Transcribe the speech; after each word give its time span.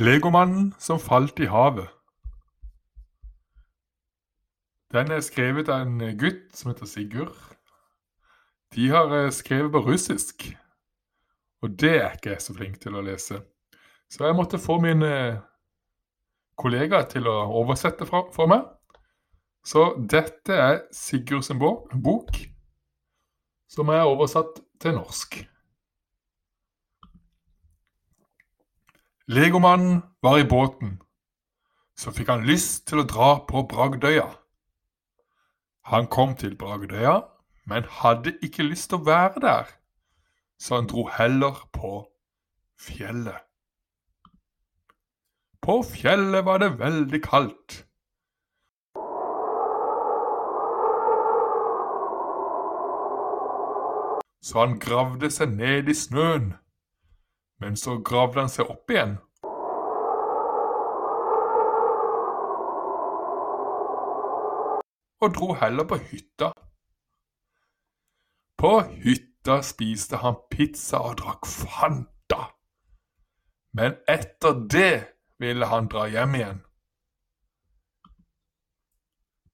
Legomannen 0.00 0.74
som 0.78 0.96
falt 1.00 1.40
i 1.40 1.46
havet. 1.52 1.88
Den 4.92 5.10
er 5.12 5.20
skrevet 5.20 5.68
av 5.68 5.82
en 5.84 6.00
gutt 6.16 6.46
som 6.56 6.70
heter 6.70 6.88
Sigurd. 6.88 7.34
De 8.72 8.88
har 8.88 9.12
eh, 9.12 9.28
skrevet 9.28 9.74
på 9.74 9.82
russisk, 9.84 10.46
og 11.60 11.76
det 11.82 11.92
er 11.98 12.16
ikke 12.16 12.32
jeg 12.32 12.46
så 12.46 12.56
flink 12.56 12.80
til 12.80 12.96
å 12.96 13.04
lese. 13.04 13.42
Så 14.08 14.24
jeg 14.24 14.38
måtte 14.40 14.62
få 14.62 14.78
min 14.80 15.04
eh, 15.04 15.36
kollega 16.56 17.02
til 17.04 17.28
å 17.28 17.36
oversette 17.60 18.08
for 18.08 18.48
meg. 18.48 18.64
Så 19.60 19.90
dette 20.00 20.56
er 20.56 20.82
Sigurds 20.96 21.52
bok, 21.60 22.40
som 23.68 23.92
er 23.92 24.08
oversatt 24.08 24.64
til 24.80 24.96
norsk. 24.96 25.42
Legomannen 29.30 30.02
var 30.20 30.38
i 30.38 30.44
båten. 30.44 31.02
Så 31.94 32.10
fikk 32.10 32.32
han 32.32 32.40
lyst 32.48 32.88
til 32.90 32.98
å 32.98 33.06
dra 33.06 33.28
på 33.46 33.60
Bragdøya. 33.70 34.24
Han 35.86 36.08
kom 36.10 36.32
til 36.34 36.56
Bragdøya, 36.58 37.12
men 37.70 37.86
hadde 38.00 38.32
ikke 38.42 38.66
lyst 38.66 38.88
til 38.90 38.98
å 38.98 39.06
være 39.06 39.42
der, 39.44 39.68
så 40.58 40.80
han 40.80 40.88
dro 40.90 41.04
heller 41.14 41.60
på 41.70 41.92
fjellet. 42.74 43.38
På 45.62 45.76
fjellet 45.86 46.42
var 46.48 46.58
det 46.64 46.72
veldig 46.80 47.20
kaldt. 47.22 47.76
Så 54.42 54.58
han 54.64 54.74
gravde 54.82 55.30
seg 55.30 55.54
ned 55.54 55.86
i 55.86 55.94
snøen 55.94 56.50
men 57.60 57.76
så 57.76 57.98
gravde 58.04 58.40
han 58.40 58.48
seg 58.48 58.70
opp 58.72 58.90
igjen. 58.90 59.18
Og 65.20 65.34
dro 65.36 65.52
heller 65.60 65.84
på 65.84 65.98
hytta. 66.00 66.52
På 68.60 68.80
hytta 68.80 69.60
spiste 69.64 70.16
han 70.24 70.38
pizza 70.50 71.02
og 71.04 71.18
drakk 71.20 71.46
Fanta. 71.48 72.40
Men 73.76 74.00
etter 74.08 74.64
det 74.72 74.94
ville 75.38 75.68
han 75.68 75.88
dra 75.92 76.06
hjem 76.08 76.34
igjen. 76.40 76.62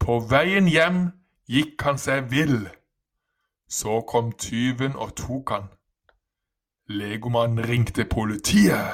På 0.00 0.18
veien 0.30 0.68
hjem 0.68 1.02
gikk 1.48 1.84
han 1.84 2.00
seg 2.00 2.32
vill. 2.32 2.64
Så 3.68 4.00
kom 4.08 4.32
tyven 4.32 4.96
og 4.96 5.14
tok 5.20 5.52
han. 5.54 5.68
Legomannen 6.92 7.64
ringte 7.64 8.04
politiet. 8.04 8.84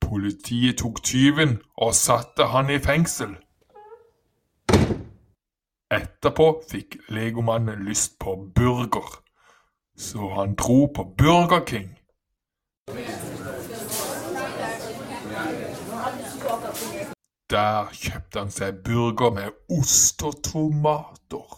Politiet 0.00 0.78
tok 0.78 1.02
tyven 1.04 1.62
og 1.76 1.94
satte 1.94 2.48
han 2.50 2.72
i 2.74 2.78
fengsel. 2.82 3.36
Etterpå 5.94 6.48
fikk 6.72 6.96
legomannen 7.14 7.86
lyst 7.86 8.18
på 8.18 8.34
burger, 8.54 9.22
så 9.94 10.32
han 10.34 10.58
dro 10.58 10.90
på 10.96 11.06
Burger 11.22 11.62
King. 11.70 11.94
Der 17.50 17.94
kjøpte 17.94 18.42
han 18.42 18.50
seg 18.50 18.82
burger 18.82 19.30
med 19.38 19.78
ost 19.78 20.26
og 20.26 20.42
tomater. 20.50 21.57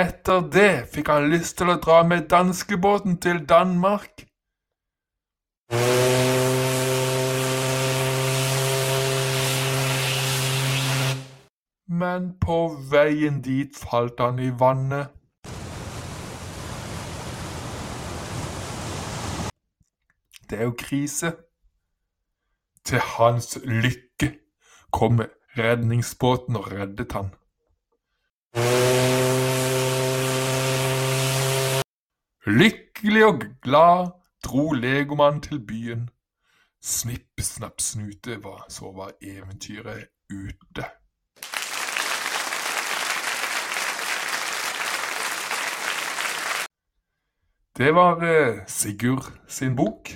Etter 0.00 0.40
det 0.52 0.86
fikk 0.94 1.08
han 1.12 1.26
lyst 1.28 1.58
til 1.58 1.68
å 1.68 1.80
dra 1.82 1.98
med 2.08 2.28
danskebåten 2.32 3.18
til 3.20 3.42
Danmark. 3.48 4.22
Men 12.02 12.30
på 12.40 12.56
veien 12.92 13.42
dit 13.44 13.76
falt 13.76 14.22
han 14.24 14.38
i 14.40 14.48
vannet. 14.62 15.10
Det 20.48 20.58
er 20.58 20.70
jo 20.70 20.76
krise. 20.84 21.34
Til 22.88 23.04
hans 23.18 23.58
lykke 23.66 24.32
kom 24.96 25.20
redningsbåten 25.58 26.56
og 26.56 26.72
reddet 26.72 27.12
han. 27.18 27.34
Lykkelig 32.50 33.26
og 33.26 33.42
glad 33.62 34.06
dro 34.44 34.72
legomannen 34.72 35.42
til 35.42 35.66
byen. 35.66 36.08
Snipp, 36.82 37.40
snapp, 37.40 37.80
snute, 37.80 38.40
så 38.68 38.92
var 38.96 39.10
eventyret 39.22 40.08
ute. 40.30 40.84
Det 47.76 47.94
var 47.94 48.24
eh, 48.24 48.58
Sigurd 48.66 49.30
sin 49.48 49.76
bok, 49.76 50.10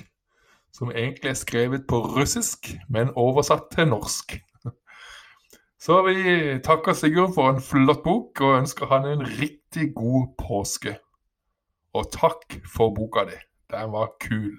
som 0.73 0.91
egentlig 0.91 1.29
er 1.29 1.33
skrevet 1.33 1.87
på 1.87 1.99
russisk, 1.99 2.75
men 2.89 3.15
oversatt 3.15 3.71
til 3.71 3.87
norsk. 3.87 4.41
Så 5.79 6.01
vi 6.01 6.59
takker 6.63 6.93
Sigurd 6.93 7.33
for 7.33 7.49
en 7.49 7.61
flott 7.61 8.03
bok, 8.03 8.41
og 8.41 8.57
ønsker 8.57 8.85
han 8.85 9.07
en 9.07 9.25
riktig 9.39 9.93
god 9.95 10.27
påske. 10.47 10.97
Og 11.95 12.09
takk 12.11 12.57
for 12.67 12.91
boka 12.95 13.23
di. 13.29 13.37
Den 13.71 13.91
var 13.95 14.11
kul. 14.19 14.57